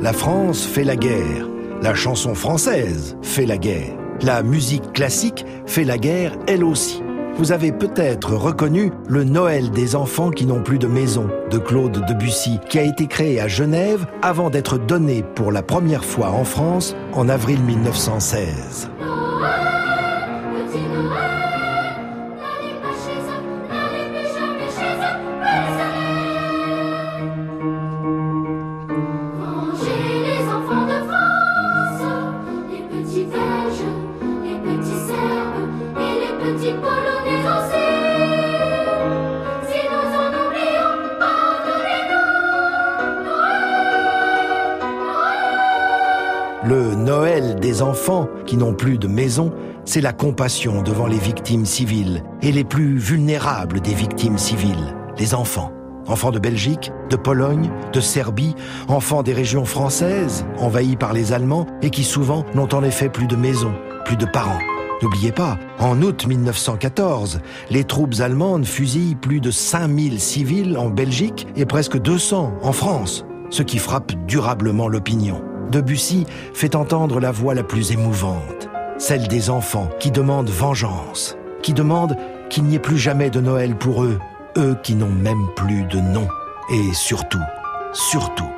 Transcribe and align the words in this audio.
La 0.00 0.12
France 0.12 0.64
fait 0.64 0.84
la 0.84 0.94
guerre. 0.94 1.48
La 1.82 1.92
chanson 1.92 2.36
française 2.36 3.16
fait 3.20 3.46
la 3.46 3.58
guerre. 3.58 3.96
La 4.22 4.44
musique 4.44 4.92
classique 4.92 5.44
fait 5.66 5.82
la 5.82 5.98
guerre 5.98 6.36
elle 6.46 6.62
aussi. 6.62 7.02
Vous 7.34 7.50
avez 7.50 7.72
peut-être 7.72 8.32
reconnu 8.34 8.92
le 9.08 9.24
Noël 9.24 9.72
des 9.72 9.96
enfants 9.96 10.30
qui 10.30 10.46
n'ont 10.46 10.62
plus 10.62 10.78
de 10.78 10.86
maison 10.86 11.28
de 11.50 11.58
Claude 11.58 12.04
Debussy, 12.06 12.60
qui 12.68 12.78
a 12.78 12.84
été 12.84 13.08
créé 13.08 13.40
à 13.40 13.48
Genève 13.48 14.06
avant 14.22 14.50
d'être 14.50 14.78
donné 14.78 15.24
pour 15.34 15.50
la 15.50 15.62
première 15.62 16.04
fois 16.04 16.30
en 16.30 16.44
France 16.44 16.94
en 17.12 17.28
avril 17.28 17.60
1916. 17.60 18.90
Petit 20.54 20.82
Noël, 20.94 21.47
Le 46.64 46.94
Noël 46.94 47.56
des 47.60 47.80
enfants 47.80 48.28
qui 48.44 48.58
n'ont 48.58 48.74
plus 48.74 48.98
de 48.98 49.08
maison, 49.08 49.54
c'est 49.86 50.02
la 50.02 50.12
compassion 50.12 50.82
devant 50.82 51.06
les 51.06 51.18
victimes 51.18 51.64
civiles 51.64 52.22
et 52.42 52.52
les 52.52 52.64
plus 52.64 52.98
vulnérables 52.98 53.80
des 53.80 53.94
victimes 53.94 54.36
civiles, 54.36 54.94
les 55.18 55.34
enfants. 55.34 55.77
Enfants 56.08 56.30
de 56.30 56.38
Belgique, 56.38 56.90
de 57.10 57.16
Pologne, 57.16 57.70
de 57.92 58.00
Serbie, 58.00 58.54
enfants 58.88 59.22
des 59.22 59.34
régions 59.34 59.64
françaises, 59.64 60.46
envahies 60.58 60.96
par 60.96 61.12
les 61.12 61.32
Allemands 61.32 61.66
et 61.82 61.90
qui 61.90 62.02
souvent 62.04 62.44
n'ont 62.54 62.74
en 62.74 62.82
effet 62.82 63.08
plus 63.08 63.26
de 63.26 63.36
maison, 63.36 63.72
plus 64.04 64.16
de 64.16 64.26
parents. 64.26 64.58
N'oubliez 65.02 65.30
pas, 65.32 65.58
en 65.78 66.02
août 66.02 66.26
1914, 66.26 67.40
les 67.70 67.84
troupes 67.84 68.16
allemandes 68.20 68.64
fusillent 68.64 69.14
plus 69.14 69.40
de 69.40 69.50
5000 69.50 70.18
civils 70.18 70.76
en 70.76 70.88
Belgique 70.88 71.46
et 71.56 71.66
presque 71.66 71.98
200 71.98 72.54
en 72.62 72.72
France, 72.72 73.24
ce 73.50 73.62
qui 73.62 73.78
frappe 73.78 74.12
durablement 74.26 74.88
l'opinion. 74.88 75.40
Debussy 75.70 76.26
fait 76.54 76.74
entendre 76.74 77.20
la 77.20 77.30
voix 77.30 77.54
la 77.54 77.62
plus 77.62 77.92
émouvante, 77.92 78.68
celle 78.96 79.28
des 79.28 79.50
enfants 79.50 79.90
qui 80.00 80.10
demandent 80.10 80.50
vengeance, 80.50 81.36
qui 81.62 81.74
demandent 81.74 82.16
qu'il 82.48 82.64
n'y 82.64 82.74
ait 82.74 82.80
plus 82.80 82.98
jamais 82.98 83.30
de 83.30 83.40
Noël 83.40 83.76
pour 83.76 84.02
eux, 84.02 84.18
eux 84.56 84.76
qui 84.82 84.94
n'ont 84.94 85.10
même 85.10 85.48
plus 85.56 85.84
de 85.84 85.98
nom, 85.98 86.28
et 86.70 86.92
surtout, 86.92 87.42
surtout, 87.92 88.50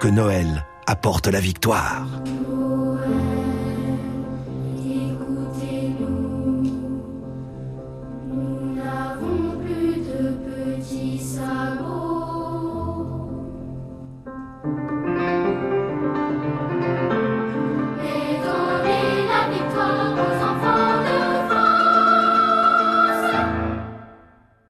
que 0.00 0.08
Noël 0.08 0.66
apporte 0.86 1.28
la 1.28 1.40
victoire. 1.40 2.06